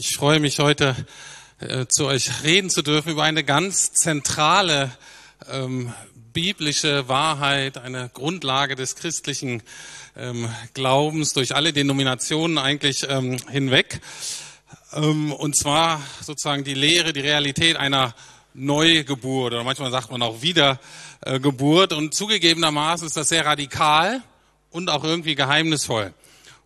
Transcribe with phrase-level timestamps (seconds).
[0.00, 0.94] Ich freue mich heute
[1.58, 4.92] äh, zu euch reden zu dürfen über eine ganz zentrale
[5.50, 5.92] ähm,
[6.32, 9.62] biblische Wahrheit, eine Grundlage des christlichen
[10.16, 14.00] ähm, Glaubens durch alle Denominationen eigentlich ähm, hinweg.
[14.92, 18.14] Ähm, und zwar sozusagen die Lehre, die Realität einer
[18.54, 21.92] Neugeburt oder manchmal sagt man auch Wiedergeburt.
[21.92, 24.22] Und zugegebenermaßen ist das sehr radikal
[24.70, 26.12] und auch irgendwie geheimnisvoll.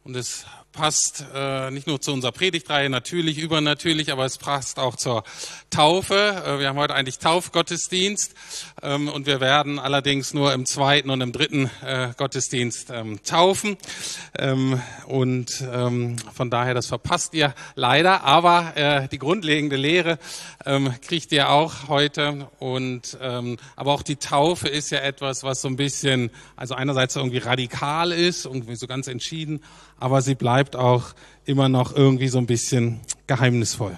[0.05, 4.97] Und es passt äh, nicht nur zu unserer Predigtreihe natürlich, übernatürlich, aber es passt auch
[4.97, 5.23] zur
[5.71, 6.43] Taufe.
[6.45, 8.35] Äh, wir haben heute eigentlich Taufgottesdienst
[9.09, 13.77] und wir werden allerdings nur im zweiten und im dritten äh, Gottesdienst ähm, taufen.
[14.37, 20.19] Ähm, und ähm, von daher, das verpasst ihr leider, aber äh, die grundlegende Lehre
[20.67, 22.49] ähm, kriegt ihr auch heute.
[22.59, 27.15] Und ähm, aber auch die Taufe ist ja etwas, was so ein bisschen, also einerseits
[27.15, 29.63] irgendwie radikal ist, irgendwie so ganz entschieden,
[30.01, 33.97] aber sie bleibt auch immer noch irgendwie so ein bisschen geheimnisvoll.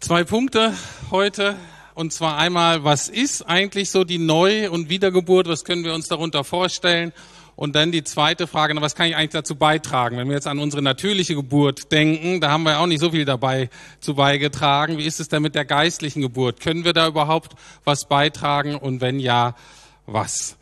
[0.00, 0.74] Zwei Punkte
[1.10, 1.56] heute.
[1.96, 5.48] Und zwar einmal, was ist eigentlich so die Neu- und Wiedergeburt?
[5.48, 7.10] Was können wir uns darunter vorstellen?
[7.54, 10.18] Und dann die zweite Frage, was kann ich eigentlich dazu beitragen?
[10.18, 13.24] Wenn wir jetzt an unsere natürliche Geburt denken, da haben wir auch nicht so viel
[13.24, 14.98] dabei zu beigetragen.
[14.98, 16.60] Wie ist es denn mit der geistlichen Geburt?
[16.60, 18.74] Können wir da überhaupt was beitragen?
[18.74, 19.56] Und wenn ja,
[20.04, 20.58] was?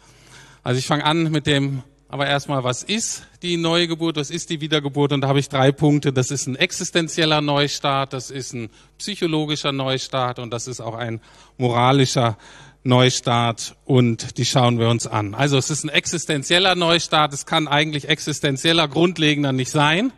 [0.63, 1.83] Also ich fange an mit dem
[2.15, 4.15] aber erstmal, was ist die neue Geburt?
[4.15, 5.13] Was ist die Wiedergeburt?
[5.13, 6.13] Und da habe ich drei Punkte.
[6.13, 11.21] Das ist ein existenzieller Neustart, das ist ein psychologischer Neustart und das ist auch ein
[11.59, 12.39] moralischer
[12.85, 15.35] Neustart und die schauen wir uns an.
[15.35, 17.35] Also es ist ein existenzieller Neustart.
[17.35, 20.13] Es kann eigentlich existenzieller, grundlegender nicht sein.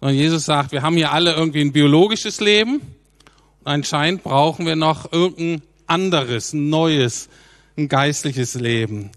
[0.00, 4.76] Und Jesus sagt, wir haben hier alle irgendwie ein biologisches Leben und anscheinend brauchen wir
[4.76, 7.28] noch irgendein anderes, ein neues,
[7.76, 9.10] ein geistliches Leben.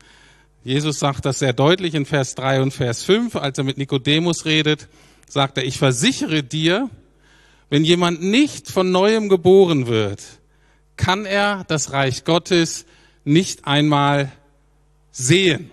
[0.64, 4.46] Jesus sagt das sehr deutlich in Vers 3 und Vers 5, als er mit Nikodemus
[4.46, 4.90] redet,
[5.28, 6.90] sagt er, ich versichere dir,
[7.70, 10.22] wenn jemand nicht von neuem geboren wird,
[10.98, 12.86] kann er das Reich Gottes
[13.24, 14.32] nicht einmal
[15.12, 15.72] sehen.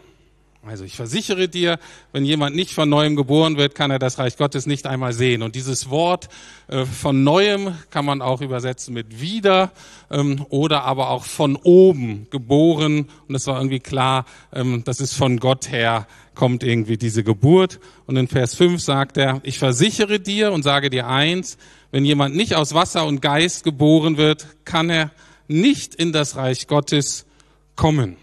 [0.68, 1.78] Also ich versichere dir,
[2.12, 5.42] wenn jemand nicht von neuem geboren wird, kann er das Reich Gottes nicht einmal sehen.
[5.42, 6.28] Und dieses Wort
[6.68, 9.72] äh, von neuem kann man auch übersetzen mit wieder
[10.10, 13.08] ähm, oder aber auch von oben geboren.
[13.28, 17.80] Und es war irgendwie klar, ähm, das ist von Gott her kommt irgendwie diese Geburt.
[18.06, 21.58] Und in Vers 5 sagt er, ich versichere dir und sage dir eins,
[21.90, 25.10] wenn jemand nicht aus Wasser und Geist geboren wird, kann er
[25.48, 27.26] nicht in das Reich Gottes
[27.74, 28.16] kommen.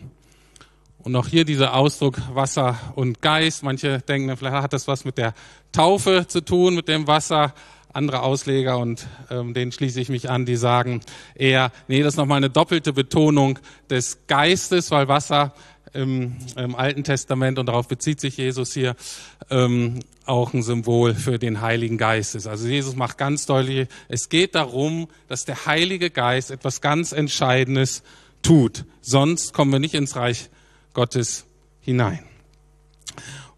[1.04, 3.62] Und auch hier dieser Ausdruck Wasser und Geist.
[3.62, 5.34] Manche denken, vielleicht hat das was mit der
[5.74, 7.54] Taufe zu tun, mit dem Wasser.
[7.92, 11.02] Andere Ausleger, und ähm, denen schließe ich mich an, die sagen
[11.36, 13.60] eher, nee, das ist nochmal eine doppelte Betonung
[13.90, 15.54] des Geistes, weil Wasser
[15.94, 18.96] im, im Alten Testament, und darauf bezieht sich Jesus hier,
[19.52, 22.48] ähm, auch ein Symbol für den Heiligen Geist ist.
[22.48, 28.02] Also Jesus macht ganz deutlich, es geht darum, dass der Heilige Geist etwas ganz Entscheidendes
[28.42, 28.86] tut.
[29.02, 30.50] Sonst kommen wir nicht ins Reich
[30.94, 31.46] Gottes
[31.82, 32.24] hinein.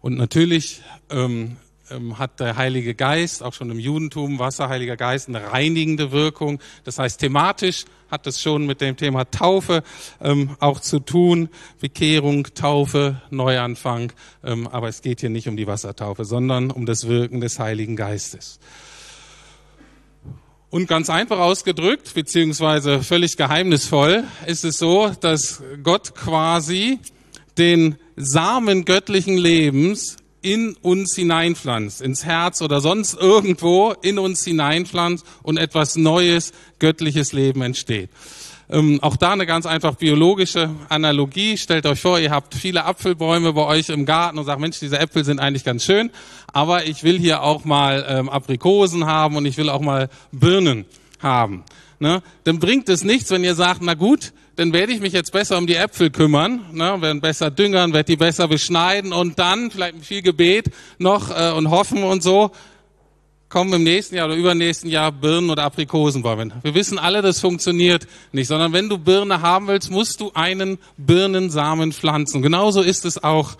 [0.00, 1.56] Und natürlich ähm,
[1.90, 6.58] ähm, hat der Heilige Geist, auch schon im Judentum, Wasser, Heiliger Geist, eine reinigende Wirkung.
[6.84, 9.82] Das heißt, thematisch hat es schon mit dem Thema Taufe
[10.20, 11.48] ähm, auch zu tun.
[11.80, 14.12] Bekehrung, Taufe, Neuanfang.
[14.44, 17.96] Ähm, aber es geht hier nicht um die Wassertaufe, sondern um das Wirken des Heiligen
[17.96, 18.58] Geistes.
[20.70, 26.98] Und ganz einfach ausgedrückt, beziehungsweise völlig geheimnisvoll, ist es so, dass Gott quasi
[27.58, 35.26] den Samen göttlichen Lebens in uns hineinpflanzt, ins Herz oder sonst irgendwo in uns hineinpflanzt
[35.42, 38.10] und etwas Neues, göttliches Leben entsteht.
[38.68, 41.56] Ähm, auch da eine ganz einfach biologische Analogie.
[41.56, 44.98] Stellt euch vor, ihr habt viele Apfelbäume bei euch im Garten und sagt, Mensch, diese
[44.98, 46.10] Äpfel sind eigentlich ganz schön,
[46.52, 50.84] aber ich will hier auch mal ähm, Aprikosen haben und ich will auch mal Birnen
[51.20, 51.64] haben.
[51.98, 52.22] Ne?
[52.44, 55.58] Dann bringt es nichts, wenn ihr sagt, na gut, dann werde ich mich jetzt besser
[55.58, 59.96] um die Äpfel kümmern, ne, werden besser düngern, werde die besser beschneiden und dann vielleicht
[59.96, 62.50] mit viel Gebet noch äh, und hoffen und so
[63.48, 66.50] kommen im nächsten Jahr oder übernächsten Jahr Birnen oder Aprikosenbäume.
[66.62, 70.78] Wir wissen alle, das funktioniert nicht, sondern wenn du Birne haben willst, musst du einen
[70.96, 72.42] Birnensamen pflanzen.
[72.42, 73.56] genauso ist es auch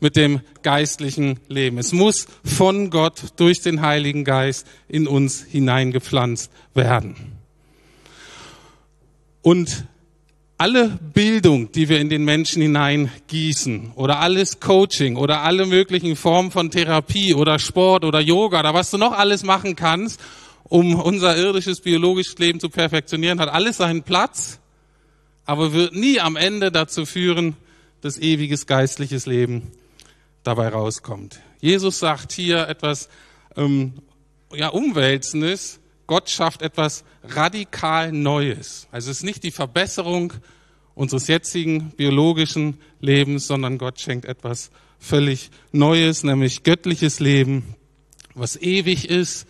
[0.00, 1.76] mit dem geistlichen Leben.
[1.78, 7.16] Es muss von Gott durch den Heiligen Geist in uns hineingepflanzt werden.
[9.42, 9.86] Und
[10.58, 16.50] alle Bildung, die wir in den Menschen hineingießen oder alles Coaching oder alle möglichen Formen
[16.50, 20.20] von Therapie oder Sport oder Yoga oder was du noch alles machen kannst,
[20.64, 24.58] um unser irdisches biologisches Leben zu perfektionieren, hat alles seinen Platz,
[25.46, 27.56] aber wird nie am Ende dazu führen,
[28.00, 29.70] das ewiges geistliches Leben
[30.42, 31.40] dabei rauskommt.
[31.60, 33.08] Jesus sagt hier etwas
[33.56, 33.94] ähm,
[34.52, 35.78] ja, Umwälzendes.
[36.08, 38.88] Gott schafft etwas radikal Neues.
[38.90, 40.32] Also es ist nicht die Verbesserung
[40.94, 47.74] unseres jetzigen biologischen Lebens, sondern Gott schenkt etwas völlig Neues, nämlich göttliches Leben,
[48.34, 49.46] was ewig ist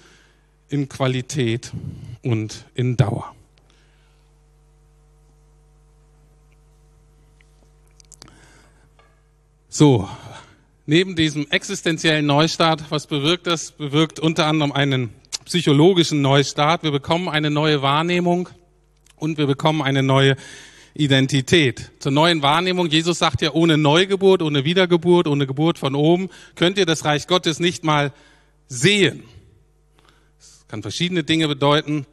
[0.68, 1.70] in Qualität
[2.22, 3.32] und in Dauer.
[9.68, 10.08] So,
[10.86, 13.70] neben diesem existenziellen Neustart, was bewirkt das?
[13.70, 15.14] Bewirkt unter anderem einen
[15.48, 16.82] psychologischen Neustart.
[16.82, 18.50] Wir bekommen eine neue Wahrnehmung
[19.16, 20.36] und wir bekommen eine neue
[20.92, 21.90] Identität.
[22.00, 26.76] Zur neuen Wahrnehmung, Jesus sagt ja, ohne Neugeburt, ohne Wiedergeburt, ohne Geburt von oben, könnt
[26.76, 28.12] ihr das Reich Gottes nicht mal
[28.66, 29.22] sehen.
[30.38, 32.04] Das kann verschiedene Dinge bedeuten.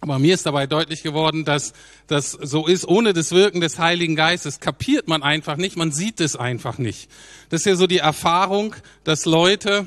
[0.00, 1.72] Aber mir ist dabei deutlich geworden, dass
[2.06, 6.20] das so ist, ohne das Wirken des Heiligen Geistes kapiert man einfach nicht, man sieht
[6.20, 7.10] es einfach nicht.
[7.48, 9.86] Das ist ja so die Erfahrung, dass Leute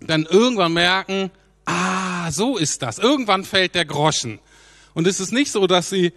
[0.00, 1.30] dann irgendwann merken,
[1.64, 2.98] ah, so ist das.
[2.98, 4.38] Irgendwann fällt der Groschen.
[4.94, 6.12] Und es ist nicht so, dass sie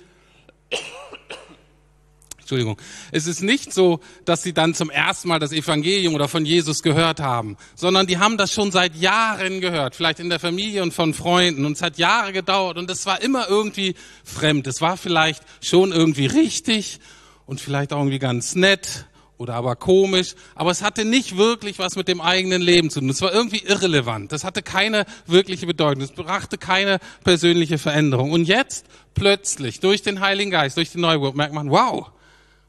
[2.47, 2.77] Entschuldigung.
[3.11, 6.81] Es ist nicht so, dass sie dann zum ersten Mal das Evangelium oder von Jesus
[6.81, 10.93] gehört haben, sondern die haben das schon seit Jahren gehört, vielleicht in der Familie und
[10.93, 11.65] von Freunden.
[11.65, 14.65] Und es hat Jahre gedauert und es war immer irgendwie fremd.
[14.65, 17.01] Es war vielleicht schon irgendwie richtig
[17.45, 21.95] und vielleicht auch irgendwie ganz nett oder aber komisch, aber es hatte nicht wirklich was
[21.95, 23.09] mit dem eigenen Leben zu tun.
[23.09, 24.31] Es war irgendwie irrelevant.
[24.31, 26.03] Das hatte keine wirkliche Bedeutung.
[26.03, 28.31] Es brachte keine persönliche Veränderung.
[28.31, 32.09] Und jetzt plötzlich durch den Heiligen Geist, durch die Neugeburt merkt man, wow,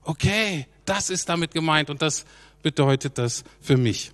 [0.03, 2.25] okay, das ist damit gemeint und das
[2.63, 4.13] bedeutet das für mich.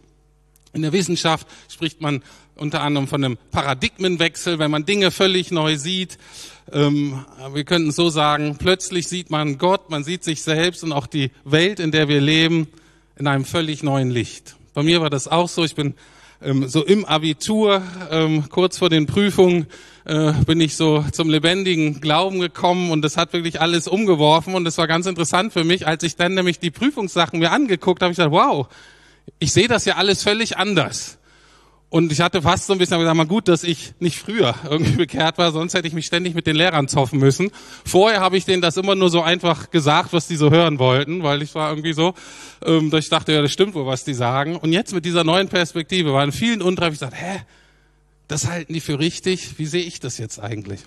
[0.72, 2.22] In der Wissenschaft spricht man
[2.56, 6.18] unter anderem von einem Paradigmenwechsel, wenn man Dinge völlig neu sieht.
[6.72, 11.06] Ähm, wir könnten so sagen, plötzlich sieht man Gott, man sieht sich selbst und auch
[11.06, 12.68] die Welt, in der wir leben,
[13.16, 14.56] in einem völlig neuen Licht.
[14.72, 15.64] Bei mir war das auch so.
[15.64, 15.94] Ich bin
[16.42, 19.66] ähm, so im Abitur, ähm, kurz vor den Prüfungen,
[20.04, 24.66] äh, bin ich so zum lebendigen Glauben gekommen und das hat wirklich alles umgeworfen und
[24.66, 28.12] es war ganz interessant für mich, als ich dann nämlich die Prüfungssachen mir angeguckt habe,
[28.12, 28.68] ich dachte, wow,
[29.38, 31.18] ich sehe das ja alles völlig anders.
[31.94, 34.96] Und ich hatte fast so ein bisschen gesagt, mal gut, dass ich nicht früher irgendwie
[34.96, 37.52] bekehrt war, sonst hätte ich mich ständig mit den Lehrern zoffen müssen.
[37.85, 41.23] Vorher habe ich denen das immer nur so einfach gesagt, was die so hören wollten,
[41.23, 42.14] weil ich war irgendwie so,
[42.64, 44.56] ähm, dass ich dachte, ja, das stimmt wohl, was die sagen.
[44.56, 47.43] Und jetzt mit dieser neuen Perspektive war in vielen Untreffen, ich gesagt, hä,
[48.26, 50.81] das halten die für richtig, wie sehe ich das jetzt eigentlich?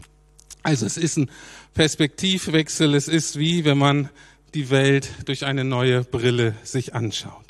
[0.62, 1.32] Also es ist ein
[1.74, 4.10] Perspektivwechsel, es ist wie, wenn man
[4.54, 7.47] die Welt durch eine neue Brille sich anschaut.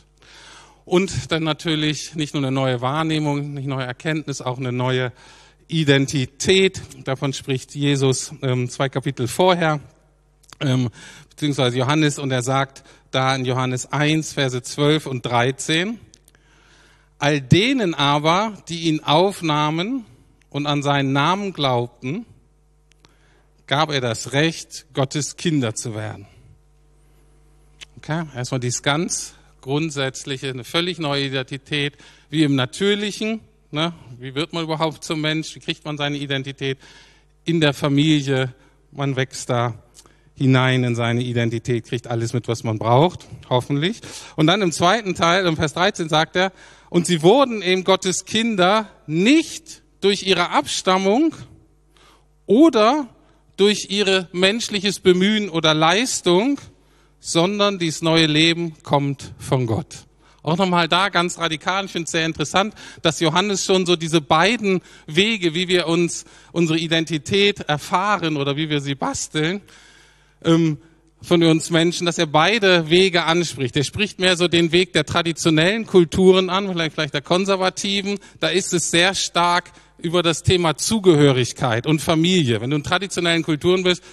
[0.88, 5.12] Und dann natürlich nicht nur eine neue Wahrnehmung, nicht neue Erkenntnis, auch eine neue
[5.68, 6.82] Identität.
[7.04, 9.82] Davon spricht Jesus ähm, zwei Kapitel vorher,
[10.62, 10.90] ähm,
[11.30, 16.00] beziehungsweise Johannes, und er sagt da in Johannes 1, Verse 12 und 13,
[17.20, 20.06] All denen aber, die ihn aufnahmen
[20.50, 22.26] und an seinen Namen glaubten,
[23.66, 26.28] gab er das Recht, Gottes Kinder zu werden.
[27.98, 29.34] Okay, erstmal dies ganz
[29.68, 31.98] grundsätzliche, eine völlig neue Identität,
[32.30, 33.42] wie im Natürlichen.
[33.70, 33.92] Ne?
[34.18, 35.54] Wie wird man überhaupt zum Mensch?
[35.56, 36.78] Wie kriegt man seine Identität?
[37.44, 38.54] In der Familie,
[38.94, 39.84] man wächst da
[40.36, 44.00] hinein in seine Identität, kriegt alles mit, was man braucht, hoffentlich.
[44.38, 46.54] Und dann im zweiten Teil, im Vers 13 sagt er,
[46.90, 51.36] und sie wurden eben Gottes Kinder nicht durch ihre Abstammung
[52.46, 53.10] oder
[53.58, 56.58] durch ihre menschliches Bemühen oder Leistung,
[57.20, 60.08] sondern dieses neue Leben kommt von Gott.
[60.44, 61.86] Auch nochmal da ganz radikal.
[61.86, 66.24] Ich finde es sehr interessant, dass Johannes schon so diese beiden Wege, wie wir uns
[66.54, 69.62] unsere Identität erfahren oder wie wir sie basteln,
[70.46, 70.78] ähm,
[71.22, 73.76] von uns Menschen, dass er beide Wege anspricht.
[73.76, 78.20] Er spricht mehr so den Weg der traditionellen Kulturen an, vielleicht, vielleicht der konservativen.
[78.40, 82.62] Da ist es sehr stark über das Thema Zugehörigkeit und Familie.
[82.62, 84.04] Wenn du in traditionellen Kulturen bist,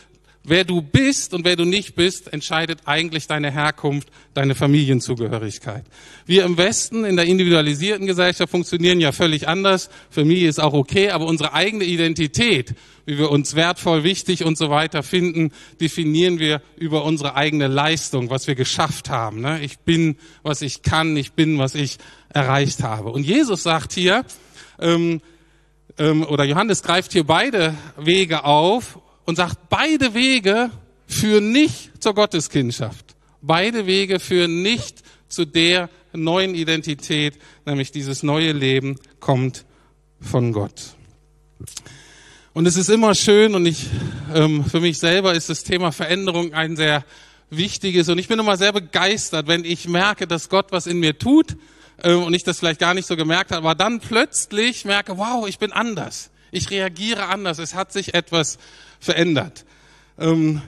[0.45, 5.85] wer du bist und wer du nicht bist, entscheidet eigentlich deine Herkunft, deine Familienzugehörigkeit.
[6.27, 9.89] Wir im Westen in der individualisierten Gesellschaft funktionieren ja völlig anders.
[10.11, 12.75] Familie ist auch okay, aber unsere eigene Identität,
[13.07, 18.29] wie wir uns wertvoll, wichtig und so weiter finden, definieren wir über unsere eigene Leistung,
[18.29, 19.41] was wir geschafft haben.
[19.41, 19.61] Ne?
[19.63, 21.97] Ich bin, was ich kann, ich bin, was ich
[22.29, 23.11] erreicht habe.
[23.11, 24.25] Und Jesus sagt hier,
[24.79, 25.23] ähm,
[25.97, 30.71] ähm, oder Johannes greift hier beide Wege auf und sagt, beide Wege
[31.07, 33.17] führen nicht zur Gotteskindschaft.
[33.41, 37.35] Beide Wege führen nicht zu der neuen Identität,
[37.67, 39.65] nämlich dieses neue Leben kommt
[40.21, 40.95] von Gott.
[42.53, 43.87] Und es ist immer schön und ich,
[44.33, 47.05] ähm, für mich selber ist das Thema Veränderung ein sehr
[47.51, 48.09] wichtig ist.
[48.09, 51.57] Und ich bin immer sehr begeistert, wenn ich merke, dass Gott was in mir tut
[52.03, 55.49] äh, und ich das vielleicht gar nicht so gemerkt habe, aber dann plötzlich merke, wow,
[55.49, 56.31] ich bin anders.
[56.53, 57.59] Ich reagiere anders.
[57.59, 58.59] Es hat sich etwas
[59.05, 59.67] verändert.
[60.19, 60.63] Ähm,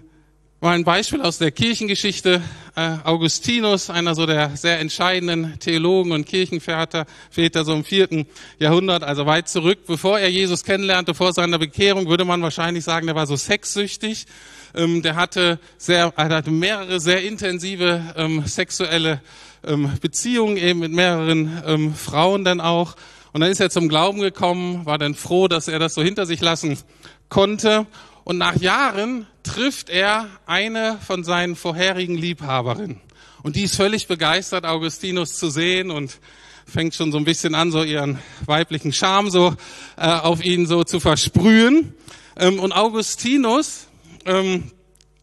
[0.61, 2.43] mal ein Beispiel aus der Kirchengeschichte.
[2.75, 8.27] Äh, Augustinus, einer so der sehr entscheidenden Theologen und Kirchenväter, Väter so im vierten
[8.59, 9.87] Jahrhundert, also weit zurück.
[9.87, 14.27] Bevor er Jesus kennenlernte, vor seiner Bekehrung, würde man wahrscheinlich sagen, der war so sexsüchtig.
[14.75, 19.23] Ähm, der hatte, sehr, er hatte mehrere sehr intensive ähm, sexuelle
[19.65, 22.97] ähm, Beziehungen eben mit mehreren ähm, Frauen dann auch.
[23.33, 26.27] Und dann ist er zum Glauben gekommen, war dann froh, dass er das so hinter
[26.27, 26.79] sich lassen
[27.29, 27.87] konnte.
[28.27, 33.01] Und nach Jahren trifft er eine von seinen vorherigen Liebhaberinnen.
[33.45, 36.19] Und die ist völlig begeistert, Augustinus zu sehen und
[36.67, 39.55] fängt schon so ein bisschen an, so ihren weiblichen Charme so
[39.97, 41.95] äh, auf ihn so zu versprühen.
[42.37, 43.87] Ähm, und Augustinus
[44.25, 44.73] ähm,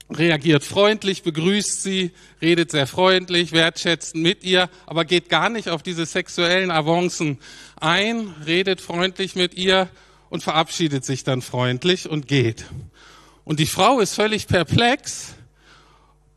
[0.10, 5.84] reagiert freundlich, begrüßt sie, redet sehr freundlich, wertschätzend mit ihr, aber geht gar nicht auf
[5.84, 7.38] diese sexuellen Avancen
[7.82, 9.90] ein, redet freundlich mit ihr
[10.30, 12.64] und verabschiedet sich dann freundlich und geht.
[13.46, 15.36] Und die Frau ist völlig perplex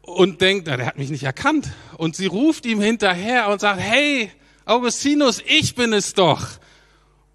[0.03, 1.69] und denkt, na, der hat mich nicht erkannt.
[1.97, 4.31] Und sie ruft ihm hinterher und sagt, hey,
[4.65, 6.47] Augustinus, ich bin es doch.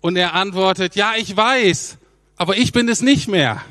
[0.02, 1.98] Und er antwortet, ja, ich weiß,
[2.36, 3.62] aber ich bin es nicht mehr.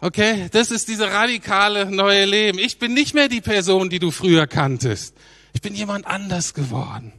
[0.00, 2.58] Okay, das ist diese radikale neue Leben.
[2.58, 5.16] Ich bin nicht mehr die Person, die du früher kanntest.
[5.54, 7.12] Ich bin jemand anders geworden.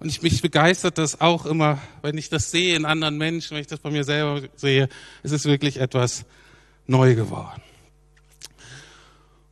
[0.00, 3.62] Und ich mich begeistert das auch immer, wenn ich das sehe in anderen Menschen, wenn
[3.62, 4.88] ich das bei mir selber sehe,
[5.22, 6.24] es ist wirklich etwas
[6.90, 7.62] neu geworden.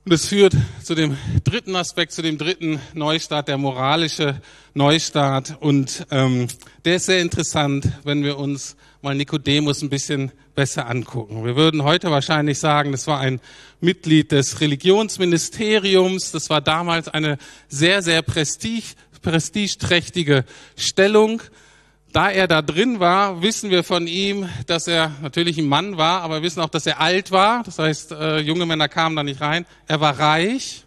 [0.05, 4.41] Und es führt zu dem dritten Aspekt, zu dem dritten Neustart, der moralische
[4.75, 5.57] Neustart.
[5.61, 6.49] Und ähm,
[6.85, 11.45] der ist sehr interessant, wenn wir uns mal Nikodemus ein bisschen besser angucken.
[11.45, 13.41] Wir würden heute wahrscheinlich sagen, das war ein
[13.81, 16.33] Mitglied des Religionsministeriums.
[16.33, 21.43] Das war damals eine sehr, sehr prestige, prestigeträchtige Stellung.
[22.13, 26.23] Da er da drin war, wissen wir von ihm, dass er natürlich ein Mann war,
[26.23, 27.63] aber wir wissen auch, dass er alt war.
[27.65, 29.67] Das heißt, äh, junge Männer kamen da nicht rein.
[29.87, 30.85] Er war reich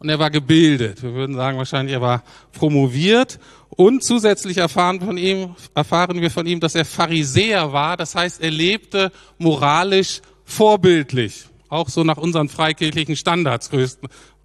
[0.00, 1.02] und er war gebildet.
[1.04, 3.38] Wir würden sagen wahrscheinlich, er war promoviert.
[3.70, 7.96] Und zusätzlich erfahren, von ihm, erfahren wir von ihm, dass er Pharisäer war.
[7.96, 11.44] Das heißt, er lebte moralisch vorbildlich.
[11.68, 13.70] Auch so nach unseren freikirchlichen Standards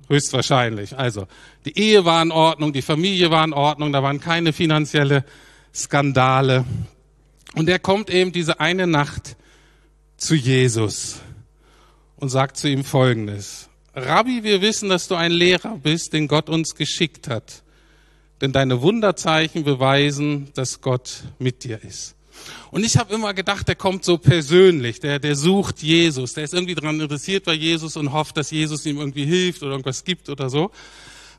[0.08, 0.98] höchstwahrscheinlich.
[0.98, 1.28] Also,
[1.66, 5.24] die Ehe war in Ordnung, die Familie war in Ordnung, da waren keine finanzielle
[5.74, 6.66] Skandale.
[7.56, 9.36] Und er kommt eben diese eine Nacht
[10.18, 11.20] zu Jesus
[12.16, 13.70] und sagt zu ihm Folgendes.
[13.94, 17.64] Rabbi, wir wissen, dass du ein Lehrer bist, den Gott uns geschickt hat.
[18.40, 22.16] Denn deine Wunderzeichen beweisen, dass Gott mit dir ist.
[22.72, 26.54] Und ich habe immer gedacht, der kommt so persönlich, der, der sucht Jesus, der ist
[26.54, 30.30] irgendwie daran interessiert bei Jesus und hofft, dass Jesus ihm irgendwie hilft oder irgendwas gibt
[30.30, 30.72] oder so.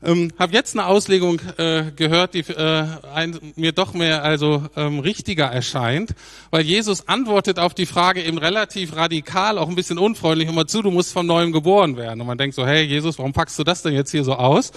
[0.05, 4.99] Ähm, habe jetzt eine Auslegung äh, gehört, die äh, ein, mir doch mehr also ähm,
[4.99, 6.13] richtiger erscheint,
[6.51, 10.81] weil Jesus antwortet auf die Frage eben relativ radikal, auch ein bisschen unfreundlich, immer zu,
[10.81, 12.19] du musst von neuem geboren werden.
[12.19, 14.73] Und man denkt so, hey Jesus, warum packst du das denn jetzt hier so aus?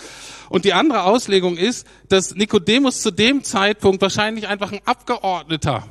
[0.48, 5.88] Und die andere Auslegung ist, dass Nikodemus zu dem Zeitpunkt wahrscheinlich einfach ein Abgeordneter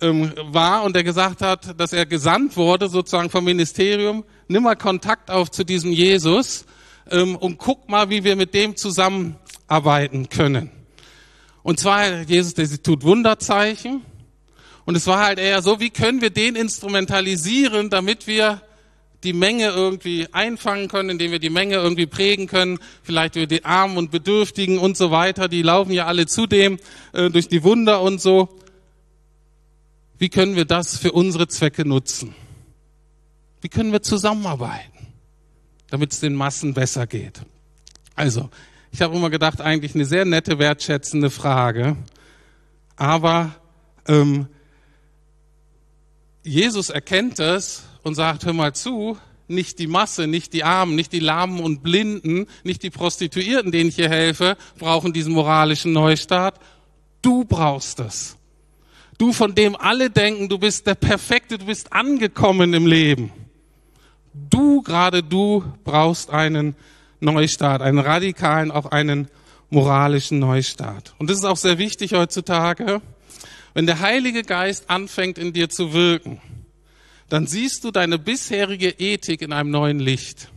[0.00, 4.74] ähm, war und der gesagt hat, dass er gesandt wurde sozusagen vom Ministerium, nimm mal
[4.74, 6.66] Kontakt auf zu diesem Jesus
[7.10, 10.70] ähm, und guck mal, wie wir mit dem zusammenarbeiten können.
[11.62, 14.02] Und zwar, Jesus, der tut Wunderzeichen.
[14.84, 18.60] Und es war halt eher so, wie können wir den instrumentalisieren, damit wir
[19.24, 23.64] die Menge irgendwie einfangen können, indem wir die Menge irgendwie prägen können, vielleicht über die
[23.64, 26.78] Armen und Bedürftigen und so weiter, die laufen ja alle zudem
[27.14, 28.60] äh, durch die Wunder und so.
[30.18, 32.34] Wie können wir das für unsere Zwecke nutzen?
[33.62, 34.93] Wie können wir zusammenarbeiten?
[35.90, 37.42] Damit es den Massen besser geht.
[38.14, 38.50] Also,
[38.92, 41.96] ich habe immer gedacht, eigentlich eine sehr nette, wertschätzende Frage.
[42.96, 43.54] Aber
[44.06, 44.46] ähm,
[46.44, 51.12] Jesus erkennt es und sagt, hör mal zu, nicht die Masse, nicht die Armen, nicht
[51.12, 56.60] die Lahmen und Blinden, nicht die Prostituierten, denen ich hier helfe, brauchen diesen moralischen Neustart.
[57.20, 58.36] Du brauchst es.
[59.18, 63.32] Du, von dem alle denken, du bist der Perfekte, du bist angekommen im Leben.
[64.34, 66.74] Du, gerade du, brauchst einen
[67.20, 69.28] Neustart, einen radikalen, auch einen
[69.70, 71.14] moralischen Neustart.
[71.18, 73.00] Und das ist auch sehr wichtig heutzutage.
[73.74, 76.40] Wenn der Heilige Geist anfängt in dir zu wirken,
[77.28, 80.50] dann siehst du deine bisherige Ethik in einem neuen Licht.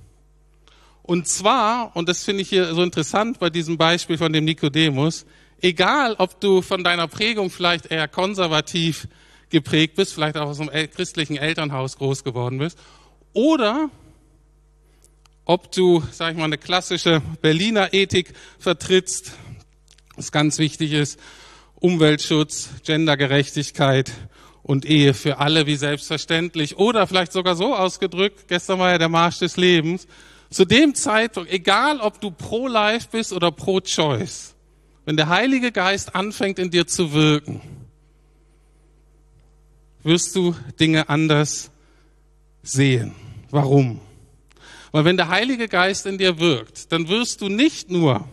[1.03, 5.25] Und zwar, und das finde ich hier so interessant bei diesem Beispiel von dem Nikodemus,
[5.61, 9.07] egal ob du von deiner Prägung vielleicht eher konservativ
[9.49, 12.77] geprägt bist, vielleicht auch aus einem christlichen Elternhaus groß geworden bist,
[13.37, 13.91] oder
[15.45, 19.31] ob du, sag ich mal, eine klassische Berliner Ethik vertrittst,
[20.15, 21.19] was ganz wichtig ist,
[21.75, 24.11] Umweltschutz, Gendergerechtigkeit
[24.63, 29.07] und Ehe für alle wie selbstverständlich oder vielleicht sogar so ausgedrückt, gestern war ja der
[29.07, 30.07] Marsch des Lebens,
[30.49, 34.55] zu dem Zeitpunkt, egal ob du pro-life bist oder pro-choice,
[35.05, 37.61] wenn der Heilige Geist anfängt in dir zu wirken,
[40.01, 41.69] wirst du Dinge anders
[42.63, 43.26] sehen.
[43.51, 43.99] Warum?
[44.91, 48.27] Weil wenn der Heilige Geist in dir wirkt, dann wirst du nicht nur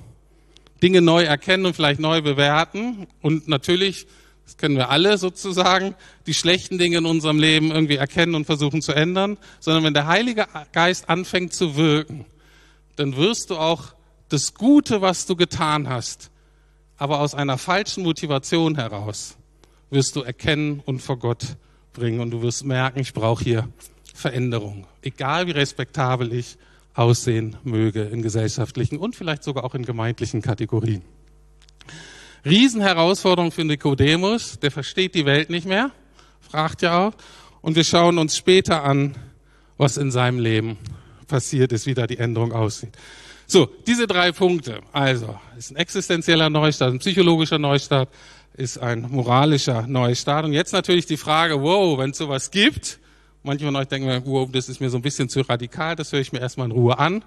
[0.82, 4.06] Dinge neu erkennen und vielleicht neu bewerten und natürlich,
[4.44, 5.94] das kennen wir alle sozusagen,
[6.26, 10.06] die schlechten Dinge in unserem Leben irgendwie erkennen und versuchen zu ändern, sondern wenn der
[10.06, 12.26] Heilige Geist anfängt zu wirken,
[12.96, 13.94] dann wirst du auch
[14.28, 16.30] das Gute, was du getan hast,
[16.96, 19.36] aber aus einer falschen Motivation heraus,
[19.90, 21.56] wirst du erkennen und vor Gott
[21.92, 23.68] bringen und du wirst merken, ich brauche hier
[24.14, 26.56] Veränderung, egal wie respektabel ich
[26.94, 31.02] aussehen möge in gesellschaftlichen und vielleicht sogar auch in gemeindlichen Kategorien.
[32.46, 35.90] Riesenherausforderung für Nikodemus, der versteht die Welt nicht mehr,
[36.40, 37.12] fragt ja auch,
[37.60, 39.16] und wir schauen uns später an,
[39.78, 40.78] was in seinem Leben
[41.26, 42.96] passiert ist, wie da die Änderung aussieht.
[43.46, 44.80] So, diese drei Punkte.
[44.92, 48.08] Also, ist ein existenzieller Neustart, ein psychologischer Neustart,
[48.56, 50.44] ist ein moralischer Neustart.
[50.44, 53.00] Und jetzt natürlich die Frage, wow, wenn es sowas gibt,
[53.44, 56.20] manche von euch denken, wow, das ist mir so ein bisschen zu radikal, das höre
[56.20, 57.22] ich mir erstmal in Ruhe an.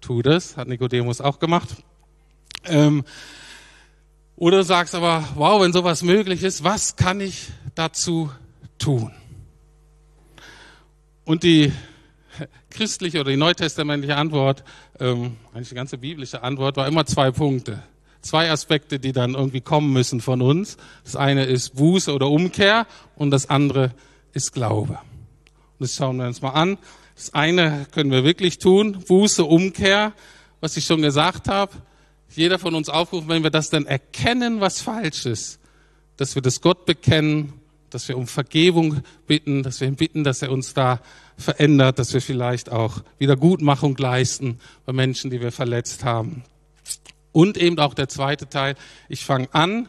[0.00, 1.68] Tu das, hat Nikodemus auch gemacht.
[2.64, 3.04] Ähm,
[4.36, 8.30] oder du sagst aber, wow, wenn sowas möglich ist, was kann ich dazu
[8.78, 9.12] tun?
[11.24, 11.72] Und die
[12.70, 14.64] christliche oder die neutestamentliche Antwort,
[14.98, 17.82] ähm, eigentlich die ganze biblische Antwort, war immer zwei Punkte.
[18.20, 20.76] Zwei Aspekte, die dann irgendwie kommen müssen von uns.
[21.04, 23.92] Das eine ist Buße oder Umkehr und das andere
[24.32, 24.98] ist Glaube.
[25.78, 26.78] Das schauen wir uns mal an.
[27.16, 30.12] Das eine können wir wirklich tun, Buße, Umkehr,
[30.60, 31.72] was ich schon gesagt habe.
[32.34, 35.60] Jeder von uns aufrufen, wenn wir das dann erkennen, was falsch ist,
[36.16, 37.52] dass wir das Gott bekennen,
[37.90, 41.00] dass wir um Vergebung bitten, dass wir ihn bitten, dass er uns da
[41.36, 46.42] verändert, dass wir vielleicht auch Wiedergutmachung leisten bei Menschen, die wir verletzt haben.
[47.30, 48.74] Und eben auch der zweite Teil,
[49.08, 49.88] ich fange an,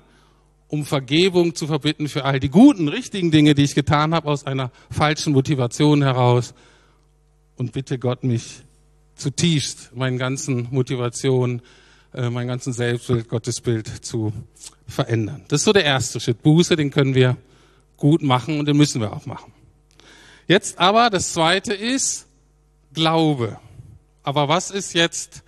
[0.67, 4.45] um Vergebung zu verbitten für all die guten, richtigen Dinge, die ich getan habe, aus
[4.45, 6.53] einer falschen Motivation heraus.
[7.55, 8.63] Und bitte Gott, mich
[9.15, 11.61] zutiefst, meinen ganzen Motivationen,
[12.13, 14.33] äh, meinen ganzen Selbstbild, Gottesbild zu
[14.87, 15.43] verändern.
[15.47, 16.41] Das ist so der erste Schritt.
[16.41, 17.37] Buße, den können wir
[17.97, 19.53] gut machen und den müssen wir auch machen.
[20.47, 22.27] Jetzt aber, das zweite ist
[22.93, 23.59] Glaube.
[24.23, 25.43] Aber was ist jetzt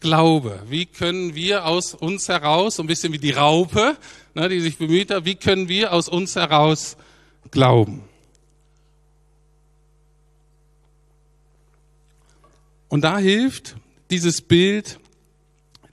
[0.00, 0.62] Glaube?
[0.68, 3.96] Wie können wir aus uns heraus, so ein bisschen wie die Raupe,
[4.34, 6.96] ne, die sich bemüht hat, wie können wir aus uns heraus
[7.50, 8.02] glauben?
[12.88, 13.76] Und da hilft
[14.10, 14.98] dieses Bild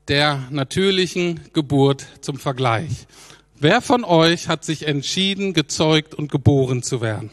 [0.08, 3.08] der natürlichen Geburt zum Vergleich.
[3.56, 7.32] Wer von euch hat sich entschieden, gezeugt und geboren zu werden?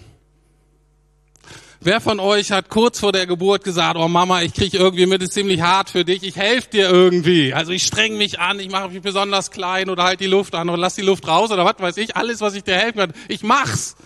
[1.85, 5.21] Wer von euch hat kurz vor der Geburt gesagt, oh Mama, ich kriege irgendwie mit,
[5.21, 7.55] ist ziemlich hart für dich, ich helfe dir irgendwie.
[7.55, 10.69] Also ich streng mich an, ich mache mich besonders klein oder halt die Luft an
[10.69, 13.13] oder lass die Luft raus oder was weiß ich, alles, was ich dir helfen kann,
[13.27, 13.97] ich mach's.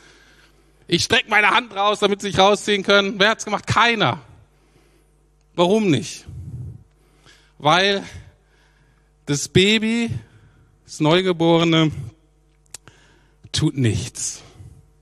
[0.86, 3.16] Ich streck meine Hand raus, damit sie sich rausziehen können.
[3.18, 3.66] Wer hat's gemacht?
[3.66, 4.22] Keiner.
[5.54, 6.24] Warum nicht?
[7.58, 8.02] Weil
[9.26, 10.08] das Baby,
[10.86, 11.90] das Neugeborene,
[13.52, 14.42] tut nichts,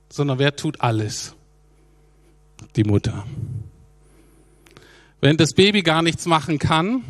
[0.08, 1.36] sondern wer tut alles?
[2.76, 3.26] Die Mutter.
[5.20, 7.02] Wenn das Baby gar nichts machen kann,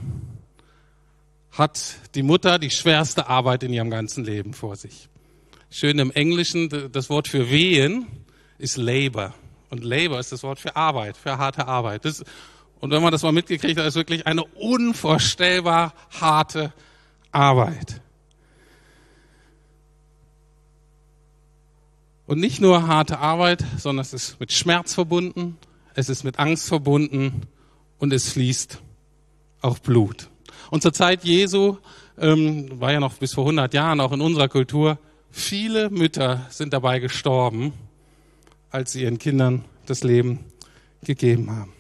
[1.51, 5.09] hat die Mutter die schwerste Arbeit in ihrem ganzen Leben vor sich.
[5.71, 8.07] Schön im Englischen, das Wort für wehen
[8.59, 9.35] ist Labor.
[9.71, 12.05] Und Labor ist das Wort für Arbeit, für harte Arbeit.
[12.05, 12.23] Das,
[12.81, 16.73] und wenn man das mal mitgekriegt hat, ist wirklich eine unvorstellbar harte
[17.33, 18.01] Arbeit.
[22.27, 25.59] Und nicht nur harte Arbeit, sondern es ist mit Schmerz verbunden,
[25.95, 27.43] es ist mit Angst verbunden
[27.99, 28.81] und es fließt
[29.61, 30.29] auch Blut.
[30.71, 31.77] Und zur Zeit Jesu,
[32.19, 34.99] ähm, war ja noch bis vor 100 Jahren auch in unserer Kultur,
[35.31, 37.73] viele Mütter sind dabei gestorben,
[38.71, 40.41] als sie ihren Kindern das Leben
[41.03, 41.73] gegeben haben.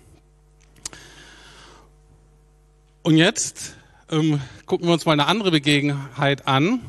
[3.02, 3.76] Und jetzt
[4.10, 6.80] ähm, gucken wir uns mal eine andere Begebenheit an,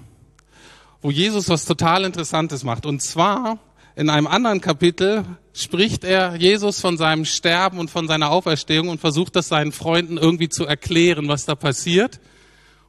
[1.06, 2.88] wo Jesus was total Interessantes macht.
[2.88, 3.60] Und zwar
[3.96, 9.00] in einem anderen Kapitel spricht er Jesus von seinem Sterben und von seiner Auferstehung und
[9.00, 12.20] versucht das seinen Freunden irgendwie zu erklären, was da passiert.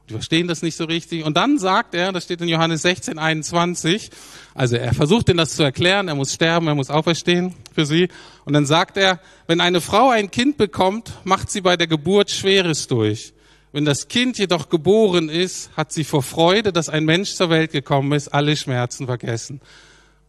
[0.09, 1.25] Die verstehen das nicht so richtig.
[1.25, 4.09] Und dann sagt er, das steht in Johannes 16, 21,
[4.55, 8.09] also er versucht ihnen das zu erklären, er muss sterben, er muss auferstehen für sie.
[8.45, 12.31] Und dann sagt er, wenn eine Frau ein Kind bekommt, macht sie bei der Geburt
[12.31, 13.33] Schweres durch.
[13.71, 17.71] Wenn das Kind jedoch geboren ist, hat sie vor Freude, dass ein Mensch zur Welt
[17.71, 19.61] gekommen ist, alle Schmerzen vergessen.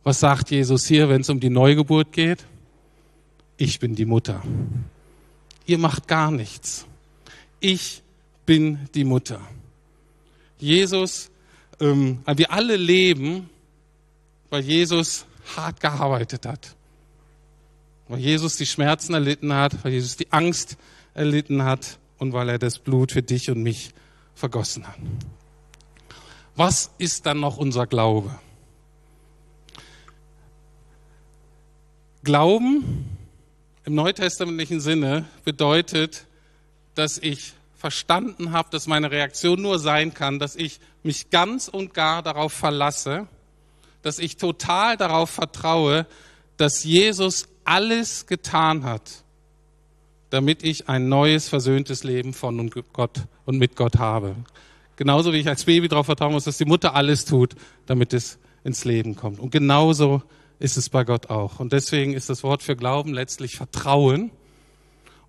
[0.03, 2.45] Was sagt Jesus hier, wenn es um die Neugeburt geht?
[3.57, 4.43] Ich bin die Mutter.
[5.67, 6.87] Ihr macht gar nichts.
[7.61, 8.03] Ich
[8.47, 9.41] bin die Mutter.
[10.59, 11.31] Jesus,
[11.81, 13.51] ähm, wir alle leben,
[14.51, 16.75] weil Jesus hart gearbeitet hat.
[18.09, 20.77] Weil Jesus die Schmerzen erlitten hat, weil Jesus die Angst
[21.15, 23.93] erlitten hat und weil er das Blut für dich und mich
[24.35, 24.99] vergossen hat.
[26.57, 28.39] Was ist dann noch unser Glaube?
[32.25, 33.17] Glauben
[33.85, 36.27] im neutestamentlichen Sinne bedeutet,
[36.95, 41.95] dass ich verstanden habe, dass meine Reaktion nur sein kann, dass ich mich ganz und
[41.95, 43.29] gar darauf verlasse,
[44.03, 46.07] dass ich total darauf vertraue,
[46.57, 49.23] dass Jesus alles getan hat,
[50.31, 54.37] damit ich ein neues, versöhntes Leben von und Gott und mit Gott habe.
[54.97, 57.55] Genauso wie ich als Baby darauf vertrauen muss, dass die Mutter alles tut,
[57.87, 59.39] damit es ins Leben kommt.
[59.39, 60.23] Und genauso
[60.59, 61.61] ist es bei Gott auch.
[61.61, 64.31] Und deswegen ist das Wort für Glauben letztlich Vertrauen.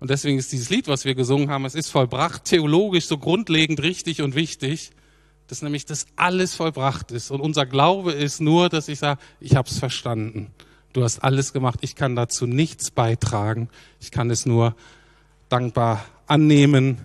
[0.00, 3.82] Und deswegen ist dieses Lied, was wir gesungen haben, es ist vollbracht, theologisch so grundlegend
[3.82, 4.90] richtig und wichtig,
[5.46, 7.30] dass nämlich das alles vollbracht ist.
[7.30, 10.52] Und unser Glaube ist nur, dass ich sage, ich habe es verstanden.
[10.92, 11.78] Du hast alles gemacht.
[11.82, 13.68] Ich kann dazu nichts beitragen.
[14.00, 14.74] Ich kann es nur
[15.48, 16.98] dankbar annehmen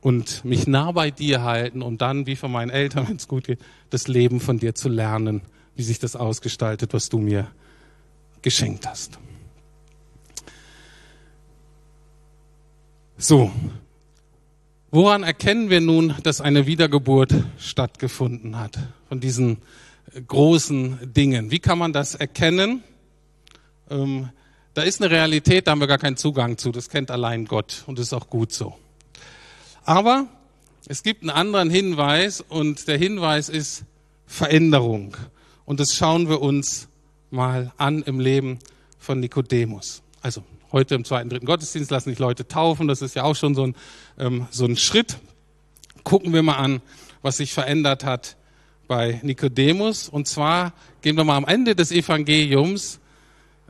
[0.00, 3.44] und mich nah bei dir halten und dann, wie von meinen Eltern, wenn es gut
[3.44, 5.42] geht, das Leben von dir zu lernen,
[5.74, 7.48] wie sich das ausgestaltet, was du mir
[8.42, 9.18] geschenkt hast.
[13.16, 13.50] So,
[14.92, 18.78] woran erkennen wir nun, dass eine Wiedergeburt stattgefunden hat?
[19.08, 19.58] Von diesen
[20.26, 21.50] großen Dingen.
[21.50, 22.82] Wie kann man das erkennen?
[23.90, 24.30] Ähm,
[24.74, 26.70] da ist eine Realität, da haben wir gar keinen Zugang zu.
[26.70, 28.76] Das kennt allein Gott und ist auch gut so.
[29.84, 30.28] Aber
[30.86, 33.84] es gibt einen anderen Hinweis und der Hinweis ist
[34.26, 35.16] Veränderung.
[35.64, 36.88] Und das schauen wir uns
[37.30, 38.58] mal an im Leben
[38.98, 40.02] von Nikodemus.
[40.22, 42.88] Also heute im zweiten, dritten Gottesdienst lassen sich Leute taufen.
[42.88, 43.76] Das ist ja auch schon so ein,
[44.18, 45.18] ähm, so ein Schritt.
[46.04, 46.80] Gucken wir mal an,
[47.20, 48.37] was sich verändert hat
[48.88, 50.08] bei Nikodemus.
[50.08, 50.72] Und zwar
[51.02, 52.98] gehen wir mal am Ende des Evangeliums,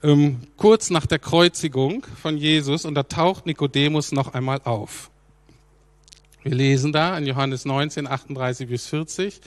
[0.02, 5.10] ähm, kurz nach der Kreuzigung von Jesus, und da taucht Nikodemus noch einmal auf.
[6.44, 9.40] Wir lesen da in Johannes 19, 38 bis 40.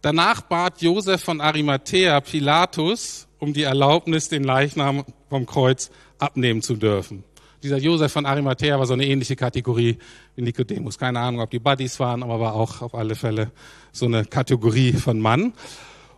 [0.00, 6.76] Danach bat Josef von Arimathea Pilatus um die Erlaubnis, den Leichnam vom Kreuz abnehmen zu
[6.76, 7.24] dürfen.
[7.62, 9.98] Dieser Josef von Arimathea war so eine ähnliche Kategorie
[10.34, 10.98] wie Nikodemus.
[10.98, 13.52] Keine Ahnung, ob die Buddies waren, aber war auch auf alle Fälle
[13.92, 15.52] so eine Kategorie von Mann.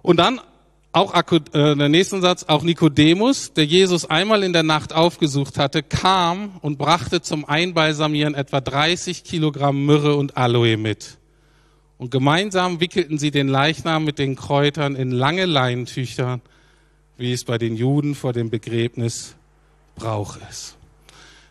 [0.01, 0.41] Und dann
[0.93, 5.83] auch äh, der nächste Satz, auch Nikodemus, der Jesus einmal in der Nacht aufgesucht hatte,
[5.83, 11.19] kam und brachte zum Einbalsamieren etwa 30 Kilogramm Myrrhe und Aloe mit.
[11.99, 16.41] Und gemeinsam wickelten sie den Leichnam mit den Kräutern in lange Leinentücher,
[17.19, 19.35] wie es bei den Juden vor dem Begräbnis
[19.97, 20.77] Brauch ist.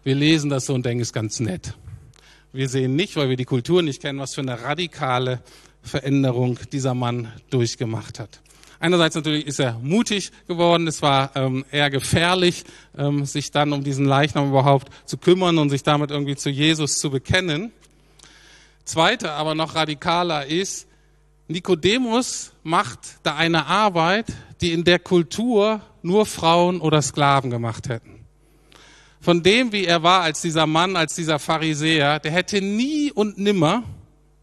[0.04, 1.76] Wir lesen das so und denken, es ist ganz nett.
[2.52, 5.42] Wir sehen nicht, weil wir die Kultur nicht kennen, was für eine radikale
[5.82, 8.42] Veränderung dieser Mann durchgemacht hat.
[8.82, 10.88] Einerseits natürlich ist er mutig geworden.
[10.88, 12.66] Es war ähm, eher gefährlich,
[12.98, 17.00] ähm, sich dann um diesen Leichnam überhaupt zu kümmern und sich damit irgendwie zu Jesus
[17.00, 17.72] zu bekennen.
[18.84, 20.86] Zweite, aber noch radikaler ist,
[21.48, 24.26] Nikodemus macht da eine Arbeit,
[24.60, 28.13] die in der Kultur nur Frauen oder Sklaven gemacht hätten
[29.24, 33.38] von dem, wie er war als dieser Mann, als dieser Pharisäer, der hätte nie und
[33.38, 33.84] nimmer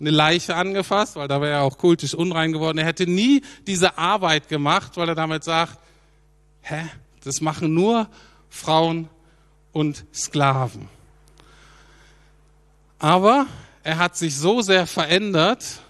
[0.00, 2.78] eine Leiche angefasst, weil da wäre er auch kultisch unrein geworden.
[2.78, 5.78] Er hätte nie diese Arbeit gemacht, weil er damit sagt,
[6.62, 6.80] hä,
[7.22, 8.08] das machen nur
[8.48, 9.10] Frauen
[9.72, 10.88] und Sklaven.
[12.98, 13.44] Aber
[13.82, 15.80] er hat sich so sehr verändert,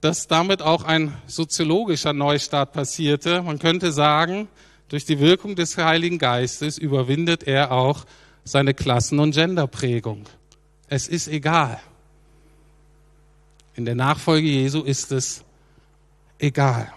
[0.00, 3.42] dass damit auch ein soziologischer Neustart passierte.
[3.42, 4.46] Man könnte sagen,
[4.88, 8.04] durch die Wirkung des Heiligen Geistes überwindet er auch
[8.50, 10.24] seine Klassen- und Genderprägung.
[10.88, 11.80] Es ist egal.
[13.74, 15.44] In der Nachfolge Jesu ist es
[16.38, 16.92] egal.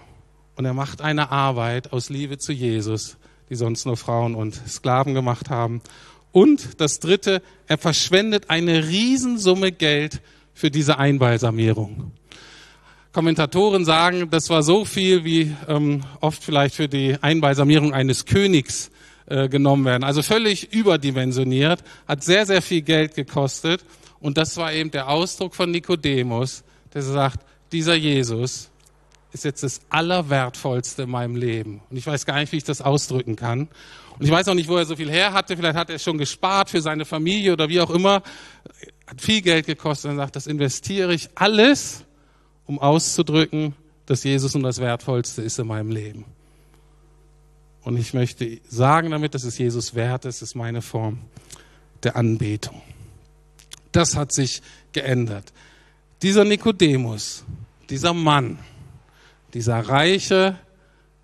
[0.56, 3.18] Und er macht eine Arbeit aus Liebe zu Jesus,
[3.50, 5.82] die sonst nur Frauen und Sklaven gemacht haben.
[6.32, 10.22] Und das Dritte, er verschwendet eine Riesensumme Geld
[10.54, 12.12] für diese Einbalsamierung.
[13.12, 18.90] Kommentatoren sagen, das war so viel wie ähm, oft vielleicht für die Einbalsamierung eines Königs
[19.26, 20.04] äh, genommen werden.
[20.04, 23.84] Also völlig überdimensioniert, hat sehr, sehr viel Geld gekostet.
[24.20, 27.40] Und das war eben der Ausdruck von Nikodemus, der sagt,
[27.72, 28.70] dieser Jesus
[29.34, 31.82] ist jetzt das Allerwertvollste in meinem Leben.
[31.90, 33.70] Und ich weiß gar nicht, wie ich das ausdrücken kann.
[34.20, 35.56] Und ich weiß auch nicht, wo er so viel her hatte.
[35.56, 38.24] Vielleicht hat er schon gespart für seine Familie oder wie auch immer.
[39.08, 42.04] Hat viel Geld gekostet und sagt, das investiere ich alles,
[42.66, 43.74] um auszudrücken,
[44.06, 46.26] dass Jesus nun das Wertvollste ist in meinem Leben.
[47.84, 51.20] Und ich möchte sagen damit, dass es Jesus wert ist, ist meine Form
[52.04, 52.82] der Anbetung.
[53.92, 54.62] Das hat sich
[54.94, 55.52] geändert.
[56.22, 57.44] Dieser Nikodemus,
[57.90, 58.60] dieser Mann,
[59.54, 60.58] dieser reiche,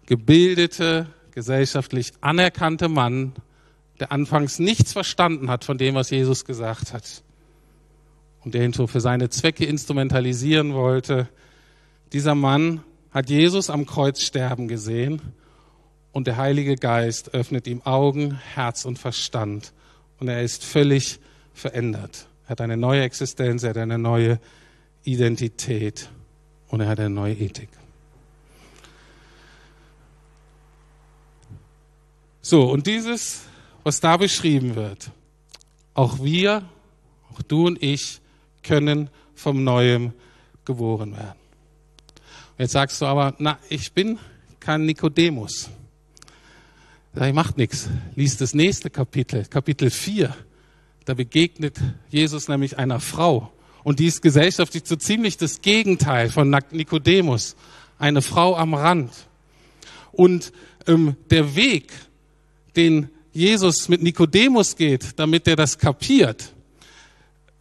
[0.06, 3.34] gebildete, gesellschaftlich anerkannte Mann,
[4.00, 7.24] der anfangs nichts verstanden hat von dem, was Jesus gesagt hat
[8.44, 11.28] und der ihn so für seine Zwecke instrumentalisieren wollte,
[12.14, 15.22] dieser Mann hat Jesus am Kreuz sterben gesehen
[16.18, 19.72] und der Heilige Geist öffnet ihm Augen, Herz und Verstand
[20.20, 21.20] und er ist völlig
[21.54, 22.28] verändert.
[22.46, 24.40] Er hat eine neue Existenz, er hat eine neue
[25.04, 26.10] Identität
[26.70, 27.70] und er hat eine neue Ethik.
[32.42, 33.44] So, und dieses,
[33.84, 35.12] was da beschrieben wird,
[35.94, 36.68] auch wir,
[37.32, 38.22] auch du und ich,
[38.64, 40.14] können vom Neuem
[40.66, 41.40] geboren werden.
[42.58, 44.18] Jetzt sagst du aber, na, ich bin
[44.60, 45.70] kein Nikodemus.
[47.18, 47.90] Da macht nichts.
[48.16, 50.36] Lies das nächste Kapitel, Kapitel 4.
[51.06, 51.76] Da begegnet
[52.10, 53.52] Jesus nämlich einer Frau.
[53.84, 57.56] Und die ist gesellschaftlich so ziemlich das Gegenteil von Nikodemus.
[57.98, 59.12] Eine Frau am Rand.
[60.12, 60.54] Und
[60.86, 61.92] ähm, der Weg,
[62.76, 66.54] den Jesus mit Nikodemus geht, damit er das kapiert,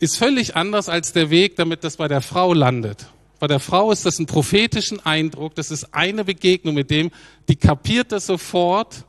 [0.01, 3.07] ist völlig anders als der Weg, damit das bei der Frau landet.
[3.39, 7.11] Bei der Frau ist das ein prophetischen Eindruck, das ist eine Begegnung mit dem,
[7.49, 9.07] die kapiert das sofort,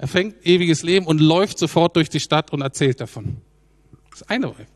[0.00, 3.36] er fängt ewiges Leben und läuft sofort durch die Stadt und erzählt davon.
[4.10, 4.66] Das eine Weg.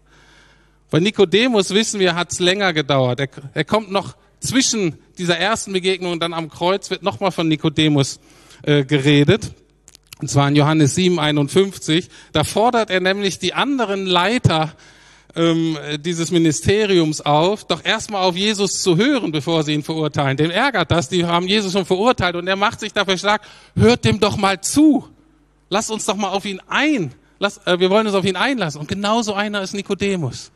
[0.91, 3.21] Bei Nikodemus wissen wir, hat es länger gedauert.
[3.21, 7.49] Er, er, kommt noch zwischen dieser ersten Begegnung und dann am Kreuz wird nochmal von
[7.49, 8.21] Nikodemus
[8.65, 9.55] äh, geredet.
[10.21, 12.11] Und zwar in Johannes 7, 51.
[12.33, 14.75] Da fordert er nämlich die anderen Leiter
[15.35, 20.37] ähm, dieses Ministeriums auf, doch erstmal auf Jesus zu hören, bevor sie ihn verurteilen.
[20.37, 23.41] Dem ärgert das, die haben Jesus schon verurteilt und er macht sich dafür stark,
[23.75, 25.09] hört dem doch mal zu.
[25.69, 27.15] Lass uns doch mal auf ihn ein.
[27.39, 28.81] Lass, äh, wir wollen uns auf ihn einlassen.
[28.81, 30.51] Und genauso einer ist Nikodemus.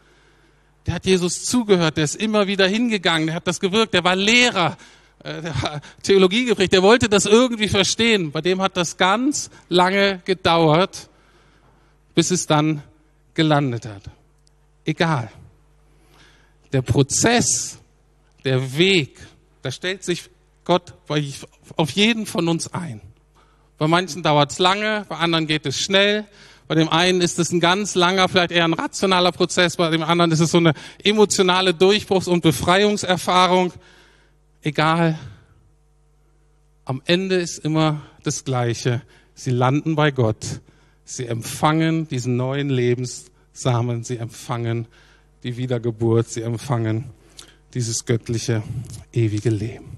[0.86, 4.16] Der hat Jesus zugehört, der ist immer wieder hingegangen, der hat das gewirkt, der war
[4.16, 4.78] Lehrer,
[5.22, 5.42] äh,
[6.02, 8.32] Theologie geprägt, der wollte das irgendwie verstehen.
[8.32, 11.10] Bei dem hat das ganz lange gedauert,
[12.14, 12.82] bis es dann
[13.34, 14.02] gelandet hat.
[14.84, 15.30] Egal.
[16.72, 17.78] Der Prozess,
[18.44, 19.18] der Weg,
[19.62, 20.30] da stellt sich
[20.64, 20.94] Gott
[21.76, 23.00] auf jeden von uns ein.
[23.78, 26.26] Bei manchen dauert es lange, bei anderen geht es schnell.
[26.66, 30.02] Bei dem einen ist es ein ganz langer, vielleicht eher ein rationaler Prozess, bei dem
[30.02, 33.72] anderen ist es so eine emotionale Durchbruchs- und Befreiungserfahrung
[34.62, 35.18] egal.
[36.84, 39.02] Am Ende ist immer das Gleiche.
[39.34, 40.60] Sie landen bei Gott.
[41.04, 44.04] Sie empfangen diesen neuen Lebenssamen.
[44.04, 44.88] Sie empfangen
[45.42, 46.28] die Wiedergeburt.
[46.28, 47.04] Sie empfangen
[47.74, 48.62] dieses göttliche,
[49.12, 49.96] ewige Leben.